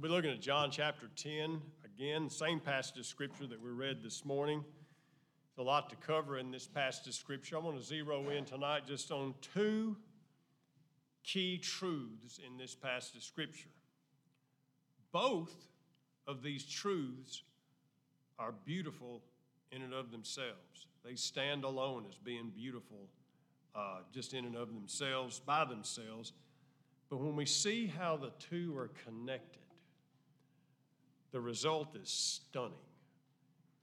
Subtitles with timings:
[0.00, 1.60] We'll be looking at John chapter 10.
[1.84, 4.62] Again, same passage of scripture that we read this morning.
[5.56, 7.56] There's a lot to cover in this passage of scripture.
[7.56, 9.96] I want to zero in tonight just on two
[11.24, 13.70] key truths in this passage of scripture.
[15.10, 15.66] Both
[16.28, 17.42] of these truths
[18.38, 19.24] are beautiful
[19.72, 20.86] in and of themselves.
[21.04, 23.08] They stand alone as being beautiful
[23.74, 26.34] uh, just in and of themselves, by themselves.
[27.10, 29.58] But when we see how the two are connected,
[31.32, 32.72] the result is stunning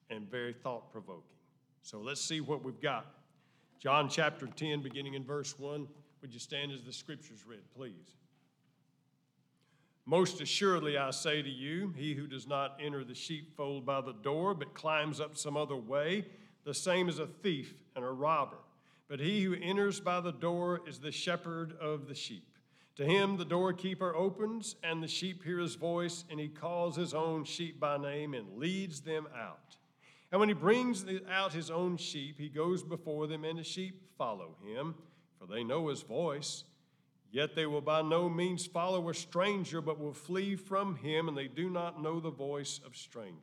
[0.10, 1.24] and very thought provoking.
[1.82, 3.06] So let's see what we've got.
[3.80, 5.88] John chapter 10, beginning in verse 1.
[6.22, 8.16] Would you stand as the scriptures read, please?
[10.08, 14.14] Most assuredly, I say to you, he who does not enter the sheepfold by the
[14.14, 16.26] door, but climbs up some other way,
[16.64, 18.58] the same is a thief and a robber.
[19.08, 22.55] But he who enters by the door is the shepherd of the sheep.
[22.98, 27.14] To him the doorkeeper opens, and the sheep hear his voice, and he calls his
[27.14, 29.76] own sheep by name and leads them out.
[30.32, 34.02] And when he brings out his own sheep, he goes before them, and the sheep
[34.18, 34.96] follow him,
[35.38, 36.64] for they know his voice.
[37.32, 41.38] Yet they will by no means follow a stranger, but will flee from him, and
[41.38, 43.42] they do not know the voice of strangers.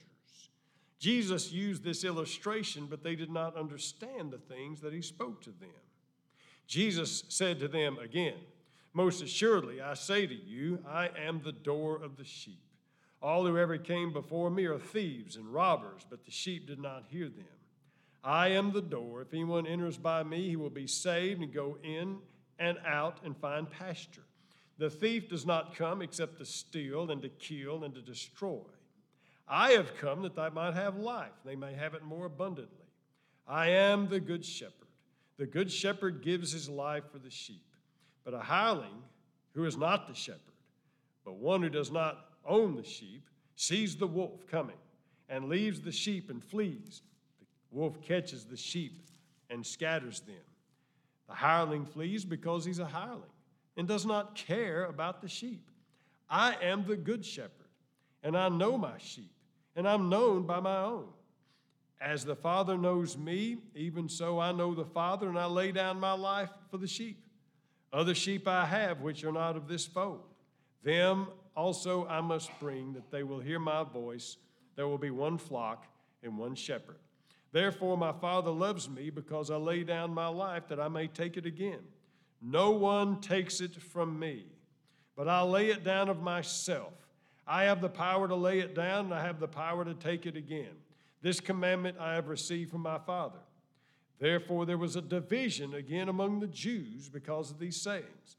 [0.99, 5.51] Jesus used this illustration, but they did not understand the things that he spoke to
[5.51, 5.69] them.
[6.67, 8.39] Jesus said to them again,
[8.95, 12.63] most assuredly, I say to you, I am the door of the sheep.
[13.23, 17.05] All who ever came before me are thieves and robbers, but the sheep did not
[17.09, 17.45] hear them.
[18.25, 19.23] I am the door.
[19.23, 22.19] If anyone enters by me, he will be saved and go in
[22.59, 24.25] and out and find pasture.
[24.79, 28.61] The thief does not come except to steal and to kill and to destroy.
[29.49, 32.77] I have come that they might have life, they may have it more abundantly.
[33.47, 34.73] I am the good shepherd.
[35.37, 37.65] The good shepherd gives his life for the sheep.
[38.25, 39.03] But a hireling
[39.55, 40.41] who is not the shepherd,
[41.25, 44.77] but one who does not own the sheep, sees the wolf coming
[45.29, 47.03] and leaves the sheep and flees.
[47.71, 49.07] The wolf catches the sheep
[49.51, 50.37] and scatters them.
[51.29, 53.23] The hireling flees because he's a hireling
[53.77, 55.71] and does not care about the sheep.
[56.29, 57.51] I am the good shepherd,
[58.23, 59.33] and I know my sheep,
[59.77, 61.09] and I'm known by my own.
[62.01, 66.01] As the Father knows me, even so I know the Father, and I lay down
[66.01, 67.22] my life for the sheep.
[67.93, 70.23] Other sheep I have which are not of this fold.
[70.83, 74.39] Them also I must bring, that they will hear my voice.
[74.77, 75.87] There will be one flock
[76.23, 76.97] and one shepherd.
[77.53, 81.37] Therefore, my Father loves me because I lay down my life that I may take
[81.37, 81.81] it again.
[82.41, 84.47] No one takes it from me,
[85.15, 86.95] but I lay it down of myself.
[87.47, 90.27] I have the power to lay it down, and I have the power to take
[90.27, 90.75] it again.
[91.21, 93.39] This commandment I have received from my Father.
[94.23, 98.37] Therefore, there was a division again among the Jews because of these sayings.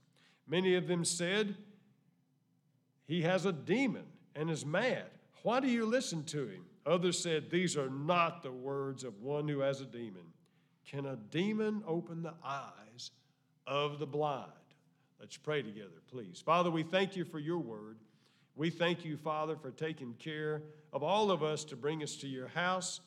[0.47, 1.57] Many of them said,
[3.05, 5.07] He has a demon and is mad.
[5.41, 6.63] Why do you listen to him?
[6.85, 10.23] Others said, These are not the words of one who has a demon.
[10.87, 13.11] Can a demon open the eyes
[13.67, 14.51] of the blind?
[15.19, 16.41] Let's pray together, please.
[16.45, 17.97] Father, we thank you for your word.
[18.55, 20.61] We thank you, Father, for taking care
[20.93, 23.01] of all of us to bring us to your house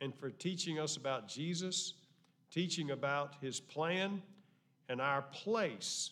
[0.00, 1.92] and for teaching us about Jesus
[2.52, 4.22] teaching about his plan
[4.88, 6.10] and our place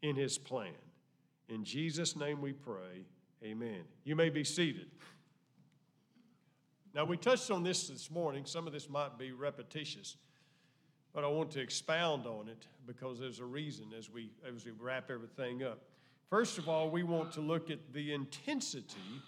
[0.00, 0.72] in his plan.
[1.48, 3.04] In Jesus' name we pray.
[3.44, 3.82] Amen.
[4.04, 4.86] You may be seated.
[6.94, 8.44] Now, we touched on this this morning.
[8.46, 10.16] Some of this might be repetitious,
[11.14, 14.72] but I want to expound on it because there's a reason as we, as we
[14.72, 15.80] wrap everything up.
[16.28, 19.22] First of all, we want to look at the intensity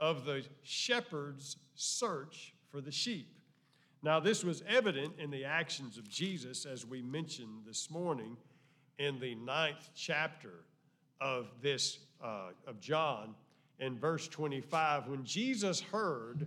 [0.00, 3.37] of the shepherd's search for the sheep.
[4.02, 8.36] Now, this was evident in the actions of Jesus, as we mentioned this morning
[8.98, 10.64] in the ninth chapter
[11.20, 13.34] of this uh, of John,
[13.80, 16.46] in verse 25, when Jesus heard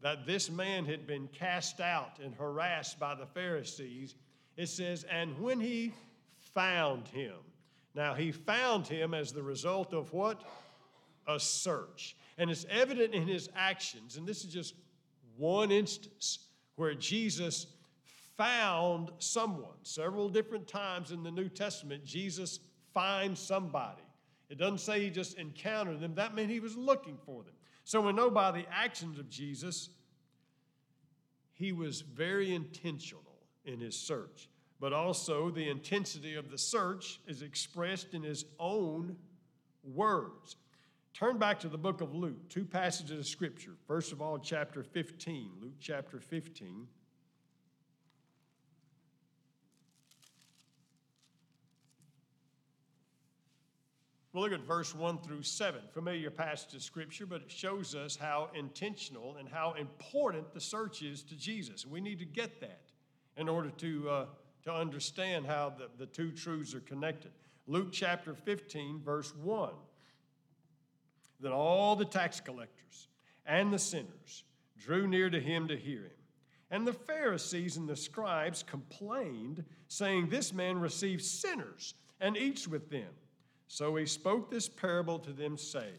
[0.00, 4.14] that this man had been cast out and harassed by the Pharisees,
[4.56, 5.92] it says, and when he
[6.54, 7.34] found him.
[7.94, 10.42] Now, he found him as the result of what?
[11.26, 12.16] A search.
[12.38, 14.74] And it's evident in his actions, and this is just
[15.36, 17.66] one instance where Jesus
[18.36, 19.76] found someone.
[19.82, 22.60] Several different times in the New Testament, Jesus
[22.94, 24.02] finds somebody.
[24.48, 27.54] It doesn't say he just encountered them, that meant he was looking for them.
[27.84, 29.90] So we know by the actions of Jesus,
[31.52, 33.22] he was very intentional
[33.64, 34.48] in his search.
[34.78, 39.16] But also, the intensity of the search is expressed in his own
[39.82, 40.56] words.
[41.16, 43.72] Turn back to the book of Luke, two passages of scripture.
[43.86, 46.86] First of all, chapter 15, Luke chapter 15.
[54.30, 55.80] We'll look at verse 1 through 7.
[55.94, 61.00] Familiar passage of Scripture, but it shows us how intentional and how important the search
[61.00, 61.86] is to Jesus.
[61.86, 62.82] We need to get that
[63.38, 64.26] in order to, uh,
[64.64, 67.30] to understand how the, the two truths are connected.
[67.66, 69.70] Luke chapter 15, verse 1.
[71.40, 73.08] Then all the tax collectors
[73.44, 74.44] and the sinners
[74.78, 76.10] drew near to him to hear him.
[76.70, 82.90] And the Pharisees and the scribes complained, saying, This man receives sinners and eats with
[82.90, 83.10] them.
[83.68, 85.94] So he spoke this parable to them, saying,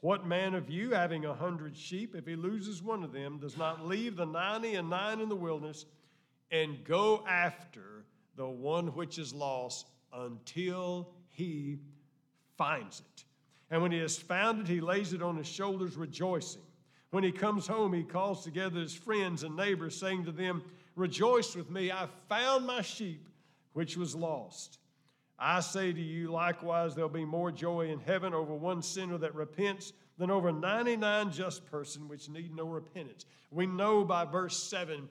[0.00, 3.56] What man of you, having a hundred sheep, if he loses one of them, does
[3.56, 5.86] not leave the ninety and nine in the wilderness
[6.50, 8.04] and go after
[8.36, 11.78] the one which is lost until he
[12.56, 13.24] finds it?
[13.74, 16.62] And when he has found it, he lays it on his shoulders, rejoicing.
[17.10, 20.62] When he comes home, he calls together his friends and neighbors, saying to them,
[20.94, 23.28] Rejoice with me, I found my sheep
[23.72, 24.78] which was lost.
[25.40, 29.34] I say to you, likewise, there'll be more joy in heaven over one sinner that
[29.34, 33.26] repents than over 99 just person which need no repentance.
[33.50, 35.08] We know by verse 7,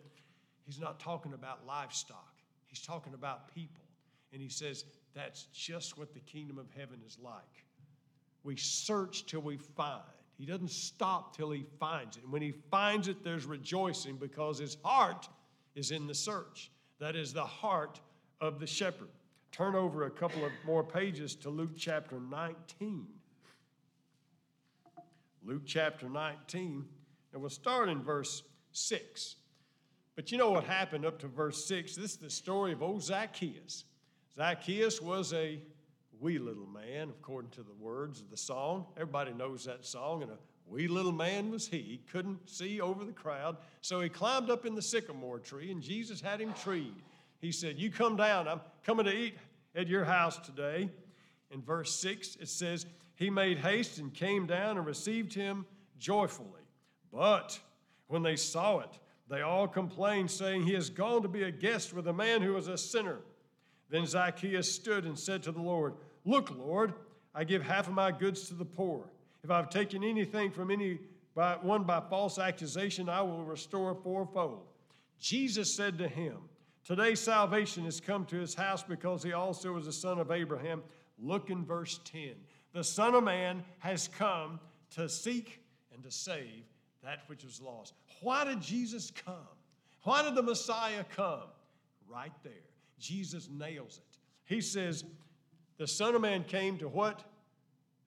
[0.66, 2.34] he's not talking about livestock,
[2.68, 3.84] he's talking about people.
[4.32, 7.66] And he says, that's just what the kingdom of heaven is like.
[8.44, 10.02] We search till we find.
[10.38, 12.24] He doesn't stop till he finds it.
[12.24, 15.30] And when he finds it, there's rejoicing because his heart
[15.76, 16.72] is in the search.
[17.00, 18.00] That is the heart
[18.42, 19.10] of the shepherd.
[19.52, 23.08] Turn over a couple of more pages to Luke chapter 19.
[25.46, 26.86] Luke chapter 19,
[27.34, 29.36] and we'll start in verse 6.
[30.16, 31.96] But you know what happened up to verse 6?
[31.96, 33.84] This is the story of old Zacchaeus.
[34.36, 35.60] Zacchaeus was a
[36.24, 38.86] wee little man, according to the words of the song.
[38.96, 41.80] Everybody knows that song, and a wee little man was he.
[41.80, 45.82] He couldn't see over the crowd, so he climbed up in the sycamore tree, and
[45.82, 46.94] Jesus had him treed.
[47.42, 49.36] He said, You come down, I'm coming to eat
[49.76, 50.90] at your house today.
[51.52, 52.86] In verse 6, it says,
[53.16, 55.66] He made haste and came down and received him
[56.00, 56.48] joyfully.
[57.12, 57.60] But
[58.08, 58.98] when they saw it,
[59.30, 62.56] they all complained, saying, He has gone to be a guest with a man who
[62.56, 63.18] is a sinner.
[63.90, 66.94] Then Zacchaeus stood and said to the Lord, Look, Lord,
[67.36, 69.10] I give half of my goods to the poor.
[69.44, 71.00] If I've taken anything from any
[71.36, 74.68] by, one by false accusation, I will restore fourfold.
[75.20, 76.38] Jesus said to him,
[76.86, 80.84] Today salvation has come to his house because he also is a son of Abraham.
[81.18, 82.34] Look in verse 10.
[82.74, 84.60] The Son of Man has come
[84.92, 85.62] to seek
[85.94, 86.64] and to save
[87.04, 87.94] that which was lost.
[88.22, 89.36] Why did Jesus come?
[90.04, 91.48] Why did the Messiah come?
[92.10, 92.54] Right there.
[93.00, 94.18] Jesus nails it.
[94.46, 95.06] He says,
[95.78, 97.24] The Son of Man came to what?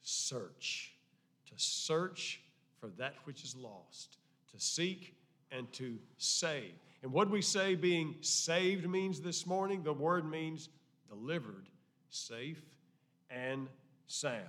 [0.03, 0.93] Search.
[1.47, 2.41] To search
[2.81, 4.19] for that which is lost,
[4.53, 5.17] to seek
[5.51, 6.73] and to save.
[7.03, 10.69] And what we say being saved means this morning, the word means
[11.09, 11.69] delivered,
[12.11, 12.63] safe,
[13.31, 13.69] and
[14.07, 14.43] sound.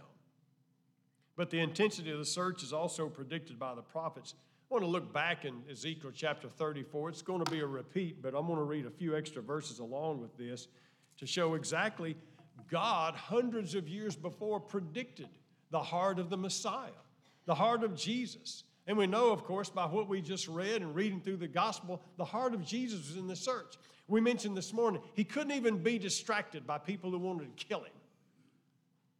[1.35, 4.33] But the intensity of the search is also predicted by the prophets.
[4.69, 7.09] I want to look back in Ezekiel chapter 34.
[7.09, 9.79] It's going to be a repeat, but I'm going to read a few extra verses
[9.79, 10.67] along with this
[11.17, 12.17] to show exactly
[12.69, 15.29] God, hundreds of years before, predicted
[15.71, 16.89] the heart of the Messiah,
[17.45, 18.63] the heart of Jesus.
[18.87, 22.01] And we know, of course, by what we just read and reading through the gospel,
[22.17, 23.75] the heart of Jesus was in the search.
[24.07, 27.81] We mentioned this morning, he couldn't even be distracted by people who wanted to kill
[27.81, 27.91] him.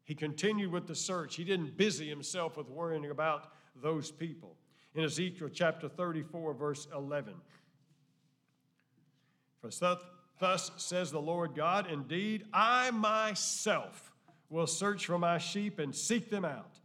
[0.06, 1.36] He continued with the search.
[1.36, 4.56] He didn't busy himself with worrying about those people.
[4.96, 7.34] In Ezekiel chapter 34, verse 11.
[9.60, 9.70] For
[10.40, 14.14] thus says the Lord God, indeed, I myself
[14.50, 16.80] will search for my sheep and seek them out.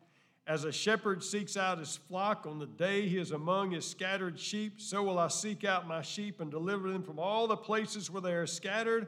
[0.47, 4.39] As a shepherd seeks out his flock on the day he is among his scattered
[4.39, 8.11] sheep, so will I seek out my sheep and deliver them from all the places
[8.11, 9.07] where they are scattered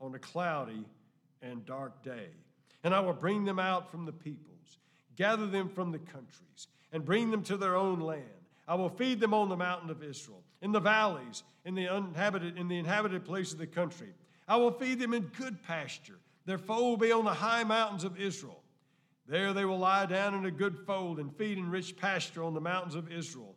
[0.00, 0.84] on a cloudy
[1.40, 2.28] and dark day.
[2.82, 4.78] And I will bring them out from the peoples,
[5.16, 8.22] gather them from the countries, and bring them to their own land.
[8.68, 12.68] I will feed them on the mountain of Israel, in the valleys, in the in
[12.68, 14.08] the inhabited places of the country.
[14.48, 16.18] I will feed them in good pasture.
[16.46, 18.62] Their fold will be on the high mountains of Israel.
[19.26, 22.54] There they will lie down in a good fold and feed in rich pasture on
[22.54, 23.54] the mountains of Israel.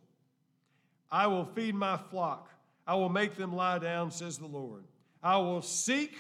[1.10, 2.50] I will feed my flock.
[2.86, 4.84] I will make them lie down, says the Lord.
[5.24, 6.16] I will seek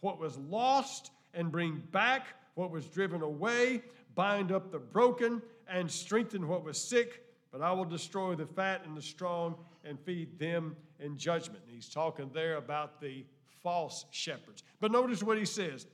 [0.00, 3.82] what was lost and bring back what was driven away,
[4.14, 7.24] bind up the broken, and strengthen what was sick.
[7.52, 9.56] But I will destroy the fat and the strong
[9.88, 11.62] and feed them in judgment.
[11.64, 13.24] And he's talking there about the
[13.62, 14.62] false shepherds.
[14.80, 15.86] But notice what he says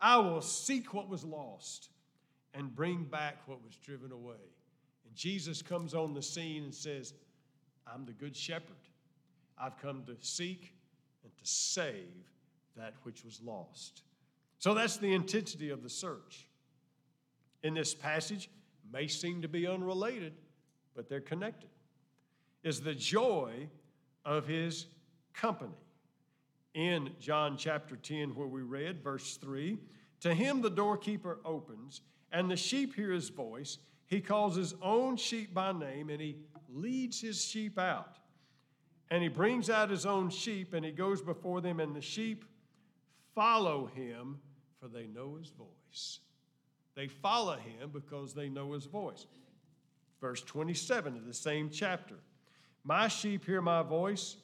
[0.00, 1.90] I will seek what was lost
[2.54, 4.34] and bring back what was driven away.
[5.06, 7.14] And Jesus comes on the scene and says,
[7.86, 8.76] I'm the good shepherd.
[9.58, 10.74] I've come to seek
[11.22, 12.26] and to save
[12.76, 14.02] that which was lost.
[14.58, 16.46] So that's the intensity of the search.
[17.62, 18.50] in this passage
[18.92, 20.34] may seem to be unrelated,
[20.94, 21.70] but they're connected,
[22.62, 23.68] is the joy
[24.24, 24.86] of his
[25.34, 25.72] company.
[26.74, 29.78] In John chapter 10, where we read, verse 3
[30.20, 32.00] To him the doorkeeper opens,
[32.30, 33.78] and the sheep hear his voice.
[34.06, 36.36] He calls his own sheep by name, and he
[36.70, 38.18] leads his sheep out.
[39.10, 42.46] And he brings out his own sheep, and he goes before them, and the sheep
[43.34, 44.38] follow him,
[44.80, 46.20] for they know his voice.
[46.94, 49.26] They follow him because they know his voice.
[50.20, 52.16] Verse 27 of the same chapter
[52.84, 54.36] My sheep hear my voice,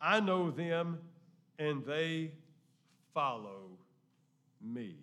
[0.00, 0.98] I know them,
[1.58, 2.32] and they
[3.12, 3.78] follow
[4.60, 4.96] me.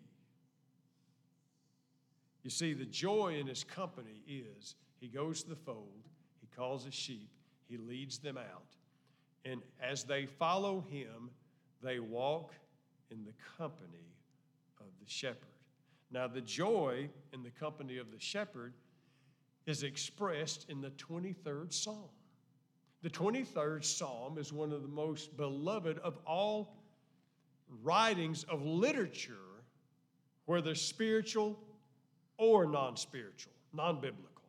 [2.43, 6.07] You see, the joy in his company is he goes to the fold,
[6.41, 7.29] he calls his sheep,
[7.69, 8.75] he leads them out.
[9.45, 11.29] And as they follow him,
[11.81, 12.53] they walk
[13.09, 14.15] in the company
[14.79, 15.47] of the shepherd.
[16.11, 18.73] Now, the joy in the company of the shepherd
[19.65, 22.09] is expressed in the 23rd Psalm.
[23.01, 26.75] The 23rd Psalm is one of the most beloved of all
[27.81, 29.63] writings of literature,
[30.45, 31.57] whether spiritual
[32.37, 34.43] or non spiritual, non biblical,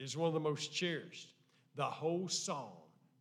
[0.00, 1.32] is one of the most cherished.
[1.76, 2.72] The whole psalm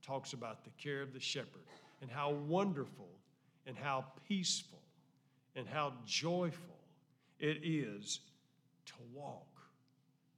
[0.02, 1.64] talks about the care of the shepherd
[2.02, 3.10] and how wonderful
[3.68, 4.82] and how peaceful
[5.56, 6.80] and how joyful
[7.40, 8.20] it is
[8.86, 9.48] to walk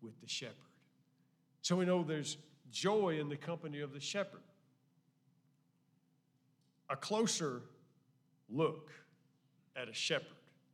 [0.02, 0.54] with the shepherd.
[1.62, 2.38] So we know there's
[2.72, 4.42] joy in the company of the shepherd.
[6.90, 7.62] A closer
[8.50, 8.92] look
[9.76, 10.28] at a shepherd.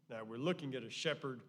[0.10, 1.42] Now, we're looking at a shepherd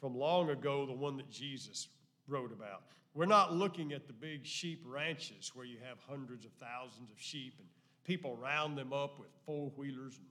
[0.00, 1.88] from long ago, the one that Jesus
[2.26, 2.82] wrote about.
[3.14, 7.20] We're not looking at the big sheep ranches where you have hundreds of thousands of
[7.20, 7.68] sheep and
[8.04, 10.26] people round them up with four wheelers and,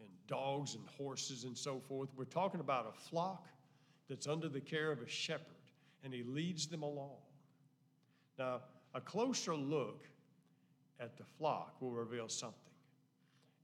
[0.00, 2.08] and dogs and horses and so forth.
[2.16, 3.46] We're talking about a flock
[4.08, 5.46] that's under the care of a shepherd,
[6.02, 7.18] and he leads them along.
[8.38, 8.60] Now,
[8.94, 10.04] a closer look
[11.00, 12.58] at the flock will reveal something.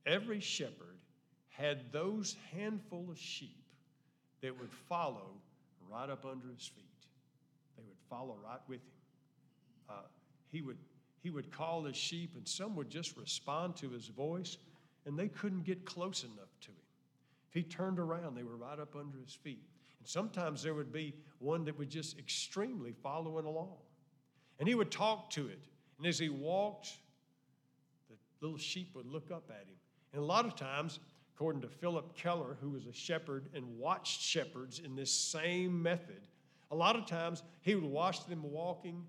[0.07, 0.97] Every shepherd
[1.51, 3.65] had those handful of sheep
[4.43, 5.31] that would follow
[5.91, 6.85] right up under his feet.
[7.77, 9.01] They would follow right with him.
[9.91, 9.93] Uh,
[10.51, 10.79] he, would,
[11.23, 14.57] he would call his sheep, and some would just respond to his voice,
[15.07, 16.77] and they couldn't get close enough to him.
[17.49, 19.65] If he turned around, they were right up under his feet.
[19.99, 23.79] And sometimes there would be one that would just extremely following along.
[24.59, 25.61] And he would talk to it.
[25.99, 26.93] And as he walked,
[28.09, 29.77] the little sheep would look up at him.
[30.13, 31.01] And a lot of times,
[31.35, 36.29] according to Phillip Keller, who was a shepherd and watched shepherds in this same method,
[36.71, 39.05] a lot of times he would watch them walking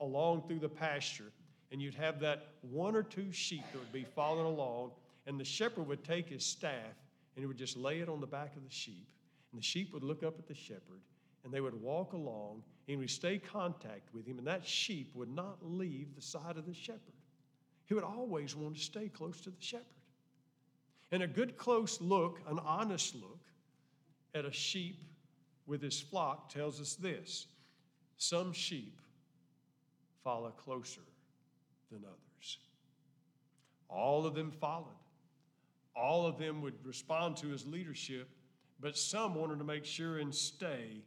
[0.00, 1.32] along through the pasture,
[1.72, 4.92] and you'd have that one or two sheep that would be following along,
[5.26, 6.94] and the shepherd would take his staff
[7.34, 9.06] and he would just lay it on the back of the sheep,
[9.52, 11.02] and the sheep would look up at the shepherd,
[11.44, 15.34] and they would walk along, and we stay contact with him, and that sheep would
[15.34, 17.00] not leave the side of the shepherd.
[17.86, 19.84] He would always want to stay close to the shepherd.
[21.12, 23.40] And a good close look, an honest look
[24.34, 25.02] at a sheep
[25.66, 27.46] with his flock tells us this
[28.18, 29.00] some sheep
[30.24, 31.02] follow closer
[31.90, 32.58] than others.
[33.88, 34.86] All of them followed.
[35.94, 38.28] All of them would respond to his leadership,
[38.80, 41.02] but some wanted to make sure and stay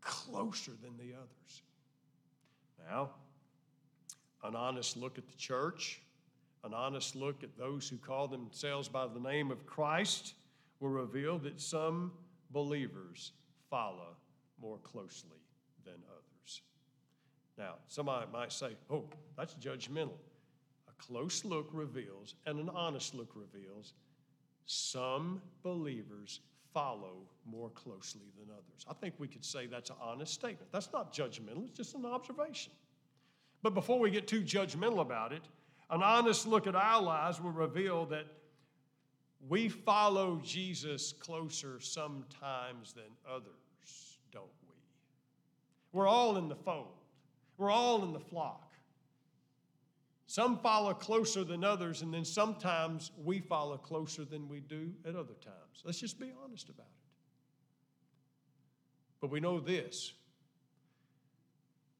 [0.00, 1.62] closer than the others.
[2.88, 3.10] Now,
[4.42, 6.00] an honest look at the church,
[6.64, 10.34] an honest look at those who call themselves by the name of Christ
[10.80, 12.12] will reveal that some
[12.50, 13.32] believers
[13.68, 14.16] follow
[14.60, 15.38] more closely
[15.84, 16.62] than others.
[17.58, 19.04] Now, somebody might say, oh,
[19.36, 20.18] that's judgmental.
[20.88, 23.94] A close look reveals, and an honest look reveals,
[24.66, 26.40] some believers
[26.72, 28.86] follow more closely than others.
[28.88, 30.70] I think we could say that's an honest statement.
[30.72, 32.72] That's not judgmental, it's just an observation.
[33.62, 35.42] But before we get too judgmental about it,
[35.90, 38.26] an honest look at our lives will reveal that
[39.48, 44.74] we follow Jesus closer sometimes than others, don't we?
[45.92, 46.86] We're all in the fold,
[47.58, 48.69] we're all in the flock.
[50.30, 55.16] Some follow closer than others, and then sometimes we follow closer than we do at
[55.16, 55.82] other times.
[55.82, 57.10] Let's just be honest about it.
[59.20, 60.12] But we know this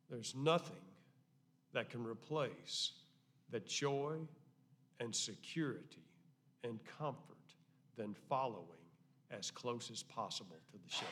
[0.08, 0.76] there's nothing
[1.72, 2.92] that can replace
[3.50, 4.18] the joy
[5.00, 6.06] and security
[6.62, 7.36] and comfort
[7.96, 8.78] than following
[9.32, 11.08] as close as possible to the shepherd.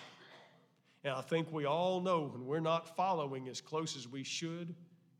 [1.02, 4.72] And I think we all know when we're not following as close as we should,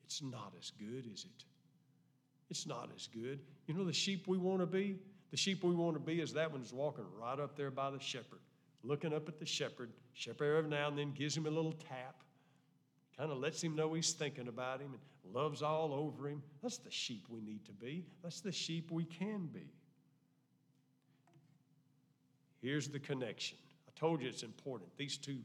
[0.05, 1.45] it's not as good, is it?
[2.51, 3.41] It's not as good.
[3.67, 4.97] You know the sheep we want to be?
[5.31, 7.91] The sheep we want to be is that one that's walking right up there by
[7.91, 8.41] the shepherd,
[8.83, 9.91] looking up at the shepherd.
[10.15, 12.23] Shepherd every now and then gives him a little tap,
[13.17, 16.43] kind of lets him know he's thinking about him and loves all over him.
[16.63, 18.07] That's the sheep we need to be.
[18.23, 19.71] That's the sheep we can be.
[22.63, 23.59] Here's the connection.
[23.87, 24.91] I told you it's important.
[24.97, 25.39] These two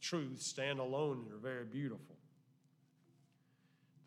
[0.00, 2.16] truths stand alone and are very beautiful.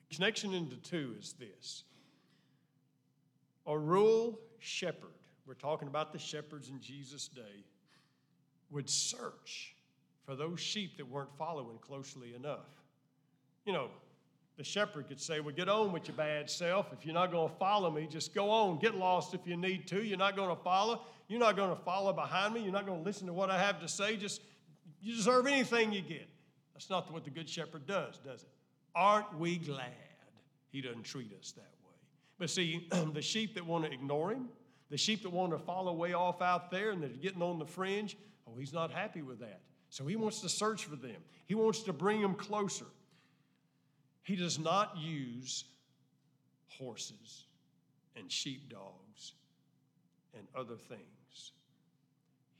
[0.10, 1.84] The connection into two is this
[3.66, 5.10] a rural shepherd,
[5.46, 7.64] we're talking about the shepherds in Jesus' day,
[8.72, 9.76] would search
[10.26, 12.70] for those sheep that weren't following closely enough.
[13.66, 13.90] You know,
[14.58, 16.94] the shepherd could say, Well, get on with your bad self.
[16.94, 18.80] If you're not going to follow me, just go on.
[18.80, 20.04] Get lost if you need to.
[20.04, 21.02] You're not going to follow.
[21.28, 22.62] You're not going to follow behind me.
[22.62, 24.16] You're not going to listen to what I have to say.
[24.16, 24.42] Just,
[25.02, 26.28] you deserve anything you get.
[26.74, 28.50] That's not what the good shepherd does, does it?
[28.96, 29.88] Aren't we glad
[30.72, 31.83] he doesn't treat us that way?
[32.44, 34.50] But see, the sheep that want to ignore him,
[34.90, 37.66] the sheep that want to follow way off out there and they're getting on the
[37.66, 39.62] fringe, oh, he's not happy with that.
[39.90, 42.84] So he wants to search for them, he wants to bring them closer.
[44.24, 45.64] He does not use
[46.68, 47.46] horses
[48.18, 49.36] and sheepdogs
[50.38, 51.54] and other things.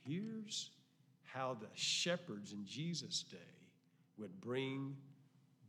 [0.06, 0.70] Here's
[1.26, 3.38] how the shepherds in Jesus' day
[4.18, 4.96] would bring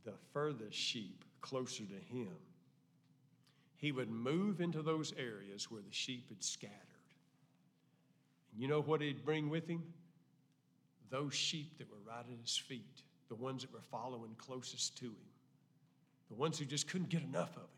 [0.05, 2.31] the furthest sheep closer to him.
[3.77, 6.75] He would move into those areas where the sheep had scattered.
[8.51, 9.83] And you know what he'd bring with him?
[11.09, 15.05] Those sheep that were right at his feet, the ones that were following closest to
[15.05, 15.15] him
[16.29, 17.69] the ones who just couldn't get enough of him.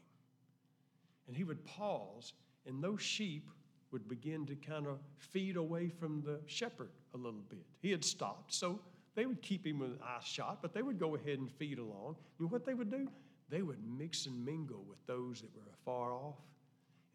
[1.28, 2.34] And he would pause,
[2.66, 3.50] and those sheep
[3.92, 7.66] would begin to kind of feed away from the shepherd a little bit.
[7.82, 8.80] He had stopped, so
[9.16, 12.16] they would keep him with eye shot, but they would go ahead and feed along.
[12.40, 13.08] You know what they would do?
[13.50, 16.40] They would mix and mingle with those that were far off.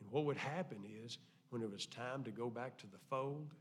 [0.00, 1.18] And what would happen is,
[1.50, 3.52] when it was time to go back to the fold,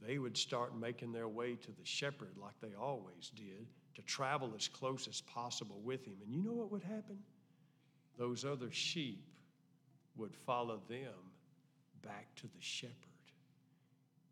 [0.00, 4.52] they would start making their way to the shepherd like they always did to travel
[4.56, 6.14] as close as possible with him.
[6.22, 7.18] And you know what would happen?
[8.18, 9.24] Those other sheep
[10.16, 11.32] would follow them
[12.02, 12.94] back to the shepherd.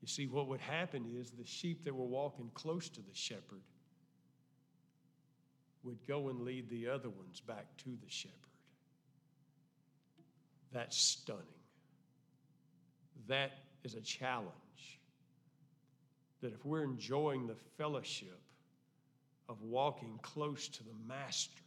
[0.00, 3.62] You see, what would happen is the sheep that were walking close to the shepherd
[5.84, 8.34] would go and lead the other ones back to the shepherd.
[10.72, 11.42] That's stunning.
[13.28, 13.52] That
[13.84, 14.50] is a challenge.
[16.40, 18.40] That if we're enjoying the fellowship
[19.48, 21.62] of walking close to the Master.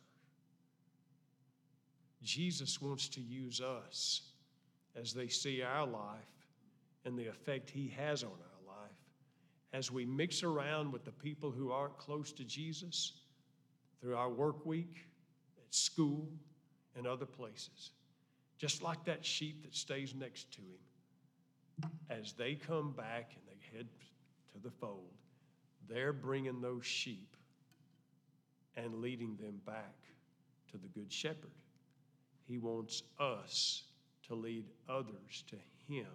[2.23, 4.21] Jesus wants to use us
[4.95, 6.47] as they see our life
[7.05, 8.91] and the effect He has on our life
[9.73, 13.13] as we mix around with the people who aren't close to Jesus
[14.01, 15.05] through our work week,
[15.57, 16.27] at school,
[16.95, 17.91] and other places.
[18.57, 21.91] Just like that sheep that stays next to Him.
[22.09, 23.87] As they come back and they head
[24.53, 25.13] to the fold,
[25.87, 27.35] they're bringing those sheep
[28.75, 29.95] and leading them back
[30.71, 31.51] to the Good Shepherd.
[32.45, 33.83] He wants us
[34.27, 35.55] to lead others to
[35.87, 36.07] Him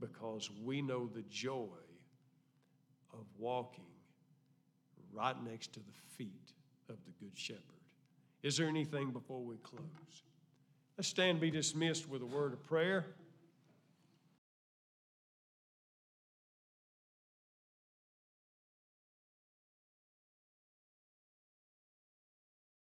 [0.00, 1.66] because we know the joy
[3.12, 3.84] of walking
[5.12, 6.52] right next to the feet
[6.88, 7.62] of the Good Shepherd.
[8.42, 9.82] Is there anything before we close?
[10.96, 13.06] Let's stand be dismissed with a word of prayer.